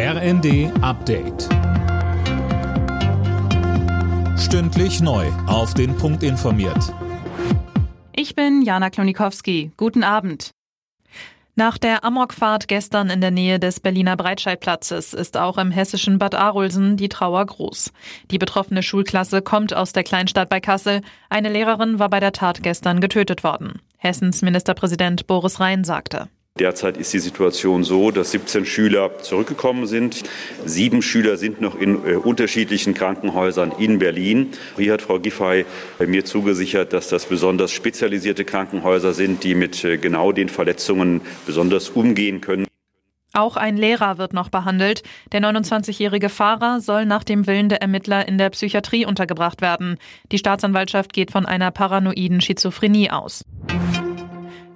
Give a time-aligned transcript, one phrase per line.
[0.00, 1.48] RND Update.
[4.38, 5.26] Stündlich neu.
[5.48, 6.94] Auf den Punkt informiert.
[8.14, 9.72] Ich bin Jana Klonikowski.
[9.76, 10.52] Guten Abend.
[11.56, 16.36] Nach der Amokfahrt gestern in der Nähe des Berliner Breitscheidplatzes ist auch im hessischen Bad
[16.36, 17.92] Arolsen die Trauer groß.
[18.30, 21.00] Die betroffene Schulklasse kommt aus der Kleinstadt bei Kassel.
[21.28, 23.82] Eine Lehrerin war bei der Tat gestern getötet worden.
[23.96, 26.28] Hessens Ministerpräsident Boris Rhein sagte.
[26.58, 30.24] Derzeit ist die Situation so, dass 17 Schüler zurückgekommen sind.
[30.64, 34.50] Sieben Schüler sind noch in äh, unterschiedlichen Krankenhäusern in Berlin.
[34.76, 35.64] Hier hat Frau Giffey
[36.04, 41.90] mir zugesichert, dass das besonders spezialisierte Krankenhäuser sind, die mit äh, genau den Verletzungen besonders
[41.90, 42.66] umgehen können.
[43.34, 45.02] Auch ein Lehrer wird noch behandelt.
[45.32, 49.98] Der 29-jährige Fahrer soll nach dem Willen der Ermittler in der Psychiatrie untergebracht werden.
[50.32, 53.44] Die Staatsanwaltschaft geht von einer paranoiden Schizophrenie aus.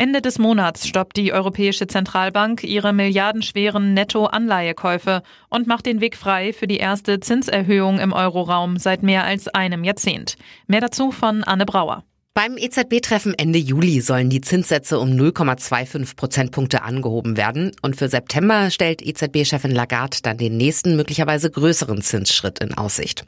[0.00, 6.52] Ende des Monats stoppt die Europäische Zentralbank ihre milliardenschweren Netto-Anleihekäufe und macht den Weg frei
[6.52, 10.36] für die erste Zinserhöhung im Euroraum seit mehr als einem Jahrzehnt.
[10.68, 12.04] Mehr dazu von Anne Brauer.
[12.38, 17.72] Beim EZB-Treffen Ende Juli sollen die Zinssätze um 0,25 Prozentpunkte angehoben werden.
[17.82, 23.24] Und für September stellt EZB-Chefin Lagarde dann den nächsten, möglicherweise größeren Zinsschritt in Aussicht.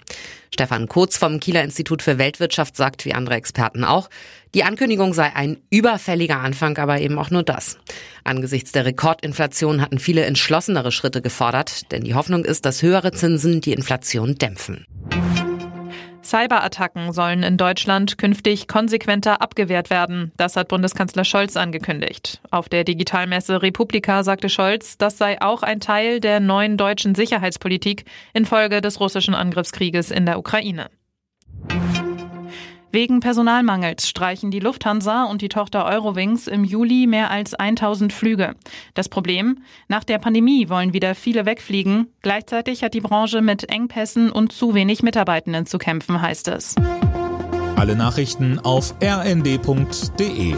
[0.55, 4.09] Stefan Kurz vom Kieler Institut für Weltwirtschaft sagt, wie andere Experten auch,
[4.55, 7.79] die Ankündigung sei ein überfälliger Anfang, aber eben auch nur das.
[8.23, 13.61] Angesichts der Rekordinflation hatten viele entschlossenere Schritte gefordert, denn die Hoffnung ist, dass höhere Zinsen
[13.61, 14.87] die Inflation dämpfen.
[16.31, 20.31] Cyberattacken sollen in Deutschland künftig konsequenter abgewehrt werden.
[20.37, 22.41] Das hat Bundeskanzler Scholz angekündigt.
[22.53, 28.05] Auf der Digitalmesse Republika sagte Scholz, das sei auch ein Teil der neuen deutschen Sicherheitspolitik
[28.33, 30.87] infolge des russischen Angriffskrieges in der Ukraine.
[32.93, 38.57] Wegen Personalmangels streichen die Lufthansa und die Tochter Eurowings im Juli mehr als 1000 Flüge.
[38.95, 39.59] Das Problem?
[39.87, 42.09] Nach der Pandemie wollen wieder viele wegfliegen.
[42.23, 46.75] Gleichzeitig hat die Branche mit Engpässen und zu wenig Mitarbeitenden zu kämpfen, heißt es.
[47.77, 50.55] Alle Nachrichten auf rnd.de